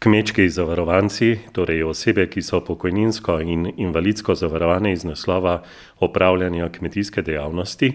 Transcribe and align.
Kmečki 0.00 0.48
zavarovanci, 0.48 1.52
torej 1.52 1.82
osebe, 1.84 2.24
ki 2.32 2.40
so 2.40 2.62
pokojninsko 2.64 3.34
in 3.44 3.66
invalidsko 3.76 4.32
zavarovane 4.34 4.92
iz 4.92 5.02
naslova 5.04 5.58
opravljanja 6.00 6.68
kmetijske 6.72 7.22
dejavnosti, 7.22 7.90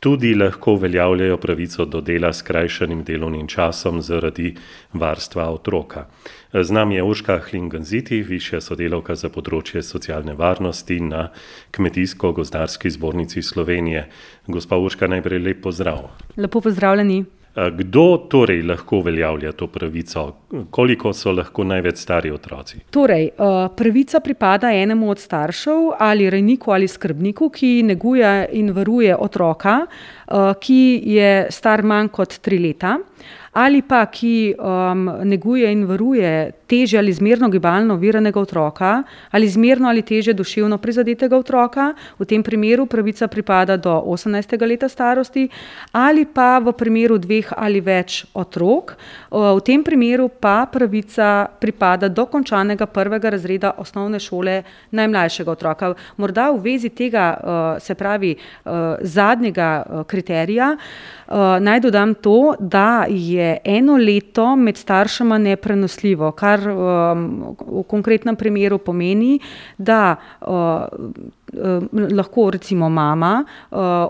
tudi 0.00 0.34
lahko 0.34 0.74
uveljavljajo 0.76 1.36
pravico 1.36 1.84
do 1.84 2.00
dela 2.00 2.32
s 2.32 2.42
krajšanim 2.42 3.00
delovnim 3.04 3.46
časom 3.48 4.02
zaradi 4.02 4.52
varstva 4.92 5.48
otroka. 5.50 6.04
Z 6.52 6.70
nami 6.70 6.94
je 6.94 7.02
Urška 7.02 7.38
Hlinganziti, 7.48 8.20
višja 8.22 8.60
sodelavka 8.60 9.16
za 9.16 9.32
področje 9.32 9.80
socialne 9.82 10.36
varnosti 10.36 11.00
na 11.00 11.30
Kmetijsko-gozdarski 11.72 12.92
zbornici 12.92 13.42
Slovenije. 13.42 14.04
Gospa 14.46 14.76
Urška, 14.76 15.08
najprej 15.08 15.40
lep 15.40 15.64
pozdrav. 15.64 16.04
Lepo 16.36 16.60
pozdravljeni. 16.60 17.24
Kdo 17.56 18.16
torej 18.28 18.62
lahko 18.62 18.98
uveljavlja 18.98 19.52
to 19.52 19.66
pravico? 19.66 20.32
Koliko 20.70 21.12
so 21.12 21.32
lahko 21.32 21.64
največ 21.64 21.96
stari 21.96 22.30
otroci? 22.30 22.82
Torej, 22.90 23.30
pravica 23.76 24.20
pripada 24.20 24.72
enemu 24.72 25.10
od 25.10 25.18
staršev 25.18 25.90
ali 25.98 26.30
rejniku 26.30 26.70
ali 26.70 26.88
skrbniku, 26.88 27.48
ki 27.48 27.82
neguje 27.82 28.48
in 28.52 28.70
varuje 28.76 29.16
otroka, 29.16 29.78
ki 30.60 31.02
je 31.04 31.46
star 31.50 31.82
manj 31.82 32.12
kot 32.12 32.38
tri 32.44 32.58
leta. 32.58 32.98
Ali 33.56 33.80
pa 33.80 34.04
ki, 34.04 34.52
neguje 35.24 35.72
in 35.72 35.86
varuje 35.88 36.52
težje 36.68 36.98
ali 36.98 37.12
zmerno 37.12 37.48
gibalno 37.48 37.94
oviranega 37.94 38.40
otroka 38.40 39.02
ali 39.30 39.48
zmerno 39.48 39.88
ali 39.88 40.02
težje 40.02 40.34
duševno 40.34 40.76
prizadetega 40.78 41.36
otroka, 41.38 41.94
v 42.18 42.26
tem 42.26 42.42
primeru 42.42 42.86
pravica 42.86 43.28
pripada 43.28 43.76
do 43.76 43.94
osemnajstega 44.12 44.66
leta 44.66 44.88
starosti. 44.88 45.48
Ali 45.92 46.26
pa 46.26 46.58
v 46.58 46.72
primeru 46.76 47.16
dveh 47.18 47.52
ali 47.56 47.80
več 47.80 48.26
otrok, 48.34 48.92
v 49.30 49.60
tem 49.64 49.84
primeru 49.84 50.28
pa 50.28 50.66
pravica 50.66 51.48
pripada 51.60 52.08
do 52.08 52.26
končanega 52.26 52.86
prvega 52.86 53.30
razreda 53.30 53.72
osnovne 53.78 54.20
šole 54.20 54.62
najmlajšega 54.90 55.50
otroka. 55.50 55.94
Morda 56.16 56.50
v 56.50 56.60
zvezi 56.60 56.90
tega, 56.90 57.78
se 57.80 57.94
pravi, 57.94 58.36
zadnjega, 59.00 60.04
kriterija, 60.06 60.76
naj 61.60 61.80
dodam 61.80 62.14
to, 62.14 62.54
da 62.60 63.05
je 63.08 63.58
eno 63.64 63.96
leto 63.96 64.56
med 64.56 64.76
staršema 64.76 65.38
neprenosljivo, 65.38 66.30
kar, 66.32 66.60
v 66.60 67.84
konkretnem 67.88 68.36
primeru 68.36 68.78
pomeni, 68.78 69.38
da, 69.78 70.16
lahko 72.16 72.50
recimo 72.50 72.88
mama, 72.90 73.44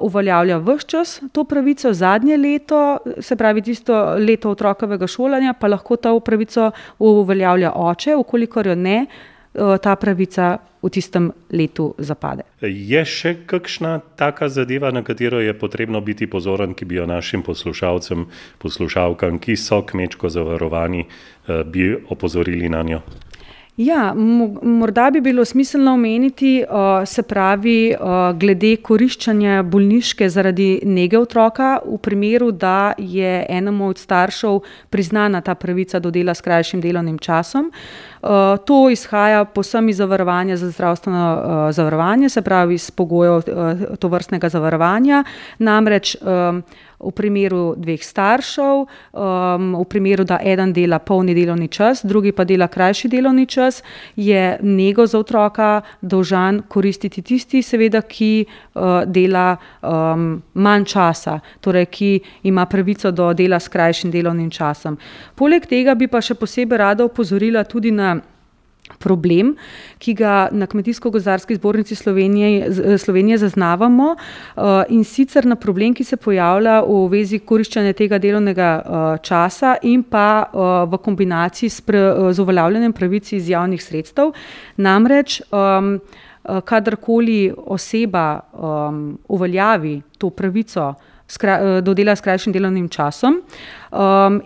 uveljavlja 0.00 0.58
ves 0.58 0.84
čas 0.84 1.20
to 1.32 1.44
pravico, 1.44 1.92
zadnje 1.92 2.36
leto, 2.36 2.98
se 3.20 3.36
pravi 3.36 3.62
tisto 3.62 4.16
leto 4.18 4.50
otrokovega 4.50 5.06
šolanja, 5.06 5.54
pa 5.60 5.68
lahko 5.68 5.96
to 5.96 6.18
pravico 6.20 6.70
uveljavlja 6.98 7.72
oče, 7.74 8.16
v 8.16 8.24
kolikor 8.24 8.66
jo 8.66 8.74
ne, 8.74 9.06
ta 9.82 9.96
pravica 9.96 10.58
v 10.82 10.90
tistem 10.90 11.32
letu 11.50 11.94
zapade. 11.98 12.44
Je 12.62 13.02
še 13.04 13.34
kakšna 13.48 13.98
taka 14.16 14.48
zadeva, 14.48 14.92
na 14.94 15.02
katero 15.02 15.40
je 15.40 15.54
potrebno 15.58 16.00
biti 16.00 16.28
pozoren, 16.30 16.74
ki 16.74 16.84
bi 16.84 17.00
jo 17.00 17.06
našim 17.06 17.42
poslušalcem, 17.42 18.26
poslušalkam, 18.62 19.40
ki 19.42 19.56
so 19.56 19.82
kmečko 19.82 20.30
zavarovani, 20.30 21.06
bi 21.72 21.90
opozorili 22.10 22.68
nanjo? 22.68 23.02
Ja, 23.76 24.14
morda 24.62 25.10
bi 25.12 25.20
bilo 25.20 25.44
smiselno 25.44 25.92
omeniti, 25.92 26.64
se 27.04 27.22
pravi, 27.22 27.92
glede 28.40 28.70
koriščenja 28.80 29.58
bolniške 29.68 30.30
zaradi 30.32 30.80
nege 30.88 31.18
otroka 31.20 31.74
v 31.84 31.98
primeru, 32.00 32.54
da 32.56 32.94
je 32.96 33.44
enemu 33.48 33.90
od 33.92 34.00
staršev 34.00 34.62
priznana 34.88 35.42
ta 35.44 35.54
pravica 35.54 36.00
do 36.00 36.10
dela 36.10 36.32
s 36.32 36.40
krajšim 36.40 36.80
delovnim 36.80 37.18
časom. 37.18 37.68
To 38.66 38.90
izhaja 38.90 39.44
povsem 39.44 39.88
iz 39.88 39.96
zavarovanja 39.96 40.56
za 40.56 40.70
zdravstveno, 40.70 41.68
zavarovanje, 41.72 42.28
se 42.28 42.42
pravi 42.42 42.74
iz 42.74 42.90
pogojev, 42.90 43.42
tovrstnega 44.00 44.48
zavarovanja. 44.48 45.24
Namreč, 45.58 46.16
v 47.00 47.12
primeru 47.12 47.74
dveh 47.76 48.00
staršev, 48.00 48.86
v 49.12 49.84
primeru, 49.88 50.24
da 50.24 50.38
eden 50.40 50.72
dela 50.72 50.98
polni 50.98 51.34
delovni 51.36 51.68
čas, 51.68 52.00
drugi 52.04 52.32
pa 52.32 52.44
dela 52.44 52.68
krajši 52.68 53.08
delovni 53.08 53.46
čas, 53.46 53.82
je 54.16 54.58
nego 54.62 55.06
za 55.06 55.18
otroka 55.18 55.80
dolžan 56.00 56.62
koristiti 56.68 57.22
tisti 57.22 57.62
seveda, 57.62 58.00
ki, 58.02 58.46
dela, 59.06 59.56
manj 60.54 60.84
časa. 60.84 61.38
Torej 61.60 61.86
ki 61.86 62.10
ima 62.48 62.66
pravico 62.66 63.10
do 63.10 63.32
dela 63.34 63.60
s 63.60 63.68
krajšim 63.68 64.10
delovnim 64.10 64.50
časom. 64.50 64.98
Poleg 65.34 65.66
tega 65.68 65.94
bi 65.94 66.08
pa 66.08 66.20
še 66.20 66.34
posebej 66.34 66.78
rada 66.78 67.04
opozorila 67.04 67.64
tudi 67.64 67.90
na 67.90 68.15
problem, 68.98 69.54
ki 69.98 70.14
ga 70.14 70.48
na 70.52 70.66
Kmetijsko-gozdarski 70.66 71.56
zbornici 71.56 71.94
Slovenije, 71.94 72.98
Slovenije 72.98 73.38
zaznavamo, 73.38 74.16
in 74.88 75.04
sicer 75.04 75.46
na 75.46 75.56
problem, 75.56 75.94
ki 75.94 76.04
se 76.04 76.16
pojavlja 76.16 76.80
v 76.86 77.00
zvezi 77.08 77.38
koriščenja 77.38 77.92
tega 77.92 78.18
delovnega, 78.18 78.70
časa 79.22 79.76
in 79.82 80.02
pa, 80.02 80.50
v 80.86 80.98
kombinaciji 81.04 81.70
s 81.70 81.82
z 82.32 82.40
uveljavljanjem 82.40 82.92
pravic 82.92 83.32
iz 83.32 83.48
javnih 83.48 83.82
sredstev. 83.82 84.32
Namreč, 84.76 85.40
kadarkoli 86.64 87.52
oseba, 87.56 88.40
uveljavi 89.28 90.02
to 90.18 90.30
pravico 90.30 90.94
do 91.82 91.94
dela 91.94 92.16
s 92.16 92.20
krajšim 92.20 92.52
delovnim 92.52 92.88
časom, 92.88 93.40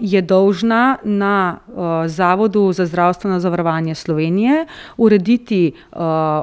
je 0.00 0.22
dolžna 0.22 0.96
na, 1.04 1.58
Zavodu 2.06 2.72
za 2.72 2.86
zdravstveno 2.86 3.40
zavarovanje 3.40 3.94
Slovenije 3.94 4.66
urediti, 4.96 5.72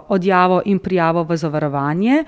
odjavo 0.08 0.62
in 0.66 0.80
prijavo 0.80 1.24
v 1.24 1.38
zavarovanje, 1.38 2.24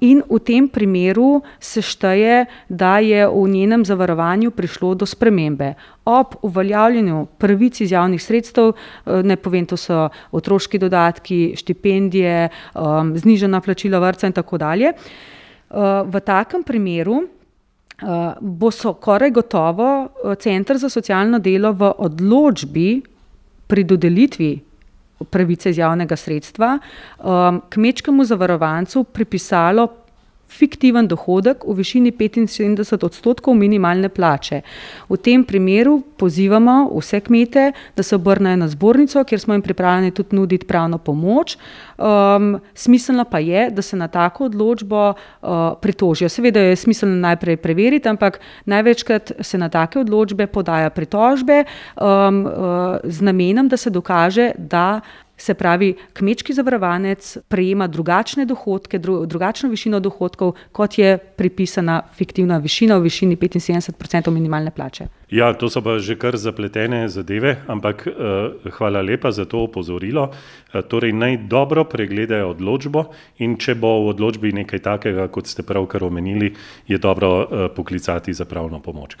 in 0.00 0.22
v 0.30 0.38
tem 0.38 0.68
primeru 0.68 1.42
se 1.60 1.82
šteje, 1.82 2.46
da 2.68 2.98
je 2.98 3.26
v 3.28 3.48
njenem 3.48 3.84
zavarovanju 3.84 4.50
prišlo 4.50 4.94
do 4.94 5.06
spremembe. 5.06 5.74
Ob 6.04 6.34
uveljavljanju 6.42 7.26
pravic 7.38 7.80
iz 7.80 7.92
javnih 7.92 8.22
sredstev, 8.22 8.72
naj 9.06 9.36
povem, 9.36 9.66
to 9.66 9.76
so 9.76 10.08
otroški 10.32 10.78
dodatki, 10.78 11.54
štipendije, 11.56 12.48
znižana 13.14 13.60
plačila 13.60 13.98
vrtca 13.98 14.26
in 14.26 14.32
tako 14.32 14.58
dalje, 14.58 14.92
v 15.70 16.20
takem 16.26 16.62
primeru, 16.66 17.20
bo 18.40 18.70
skoraj 18.70 19.30
gotovo, 19.30 20.08
center 20.40 20.78
za 20.78 20.88
socialno 20.88 21.38
delo 21.38 21.72
v 21.72 21.92
odločbi 21.98 22.88
pri 23.68 23.84
dodelitvi 23.84 24.50
pravice 25.30 25.70
iz 25.70 25.78
javnega 25.78 26.16
sredstva, 26.16 26.78
kmečkemu 27.70 28.24
zavarovancu 28.24 29.04
pripisalo 29.04 29.86
fiktiven 30.50 31.08
dohodek 31.08 31.64
v 31.64 31.76
višini 31.78 32.12
petinsedemdeset 32.12 33.04
odstotkov 33.04 33.54
minimalne 33.54 34.08
plače. 34.08 34.60
V 35.08 35.16
tem 35.16 35.44
primeru 35.44 36.00
pozivamo 36.18 36.90
vse 36.96 37.20
kmete, 37.20 37.72
da 37.96 38.02
se 38.02 38.16
obrnejo 38.16 38.56
na 38.56 38.68
zbornico, 38.68 39.24
kjer 39.24 39.40
smo 39.40 39.54
jim 39.54 39.62
pripravljeni 39.62 40.10
tudi 40.10 40.36
nuditi 40.36 40.66
pravno 40.66 40.98
pomoč. 40.98 41.56
smiselno 42.74 43.24
pa 43.24 43.38
je, 43.38 43.70
da 43.70 43.82
se 43.82 43.96
na 43.96 44.08
tako 44.08 44.44
odločbo, 44.44 45.14
pritožijo. 45.80 46.28
Seveda 46.28 46.60
je 46.60 46.76
smiselno 46.76 47.16
najprej 47.16 47.56
preveriti, 47.56 48.08
ampak 48.08 48.40
največkrat 48.64 49.32
se 49.40 49.58
na 49.58 49.68
take 49.68 49.98
odločbe 50.00 50.46
podajo 50.46 50.90
pritožbe, 50.90 51.64
z 53.04 53.20
namenom, 53.20 53.68
da 53.68 53.76
se 53.76 53.90
dokaže, 53.90 54.52
da, 54.58 55.00
se 55.42 55.54
pravi, 55.54 55.94
kmečki 56.12 56.54
zavarovanec 56.54 57.36
prejema 57.48 57.86
drugačne 57.86 58.44
dohodke, 58.46 58.98
drugačno 58.98 59.70
višino 59.70 60.00
dohodkov, 60.00 60.54
kot 60.72 60.98
je 60.98 61.18
pripisana 61.18 62.02
fiktivna 62.14 62.58
višina 62.58 62.98
v 62.98 63.08
višini 63.08 63.36
petinsedemdeset 63.36 63.96
procentov 63.98 64.34
minimalne 64.34 64.70
plače. 64.70 65.06
Ja, 65.30 65.52
to 65.54 65.70
so 65.70 65.78
pa 65.82 65.98
že 65.98 66.16
kar 66.18 66.36
zapletene 66.36 67.08
zadeve, 67.08 67.56
ampak, 67.70 68.08
hvala 68.78 69.02
lepa 69.02 69.30
za 69.30 69.44
to 69.44 69.62
opozorilo. 69.62 70.30
torej 70.88 71.12
naj 71.12 71.36
dobro 71.48 71.84
pregledajo 71.84 72.50
odločbo, 72.50 73.04
in 73.38 73.56
če 73.56 73.74
bo 73.74 74.04
v 74.04 74.10
odločbi 74.14 74.52
nekaj 74.52 74.78
takega, 74.78 75.28
kot 75.28 75.46
ste 75.46 75.62
pravkar 75.62 76.04
omenili, 76.04 76.54
je 76.86 76.98
dobro, 76.98 77.70
poklicati 77.76 78.34
za 78.34 78.44
pravno 78.44 78.80
pomoč? 78.80 79.16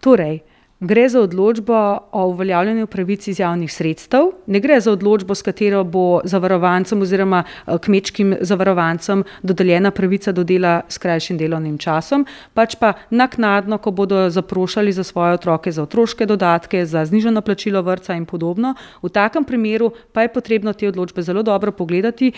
Torej 0.00 0.57
gre 0.80 1.08
za 1.08 1.20
odločbo 1.20 1.98
o 2.12 2.26
uveljavljanju 2.26 2.86
pravic 2.86 3.28
iz 3.28 3.40
javnih 3.40 3.72
sredstev, 3.72 4.30
ne 4.46 4.60
gre 4.60 4.80
za 4.80 4.92
odločbo, 4.92 5.34
s 5.34 5.42
katero 5.42 5.84
bo 5.84 6.20
zavarovancem 6.24 7.02
oziroma, 7.02 7.42
kmečkim 7.84 8.36
zavarovancem 8.40 9.24
dodeljena 9.42 9.90
pravica 9.90 10.32
do 10.32 10.44
dela 10.44 10.80
s 10.88 10.98
krajšim 10.98 11.38
delovnim 11.38 11.78
časom, 11.78 12.26
pač 12.54 12.76
pa 12.78 12.92
naknadno, 13.10 13.78
ko 13.78 13.90
bodo 13.90 14.30
zaprošali 14.30 14.92
za 14.92 15.02
svoje 15.04 15.34
otroke 15.34 15.72
za 15.72 15.82
otroške 15.82 16.26
dodatke, 16.26 16.86
za 16.86 17.04
znižano 17.04 17.40
plačilo 17.40 17.82
vrtca 17.82 18.14
in 18.14 18.26
podobno. 18.26 18.74
V 19.02 19.08
takem 19.08 19.44
primeru 19.44 19.90
pa 20.12 20.22
je 20.22 20.32
potrebno 20.32 20.72
te 20.72 20.88
odločbe 20.88 21.22
zelo 21.22 21.42
dobro 21.42 21.72
pogledati, 21.72 22.32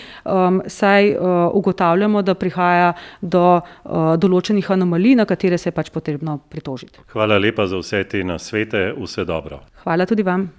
saj, 0.67 1.17
ugotavljamo, 1.53 2.23
da 2.23 2.35
prihaja 2.35 2.93
do, 3.21 3.61
določenih 4.17 4.71
anomalij, 4.71 5.15
na 5.15 5.25
katere 5.29 5.59
se 5.59 5.69
je 5.69 5.77
pač 5.77 5.91
potrebno 5.91 6.39
pritožiti. 6.49 7.05
Hvala 7.13 7.39
lepa 7.39 7.67
za 7.67 7.77
vse 7.77 8.05
te 8.05 8.25
nasvete, 8.31 8.87
vse 8.97 9.25
dobro. 9.25 9.61
Hvala 9.85 10.07
tudi 10.07 10.23
vam. 10.23 10.49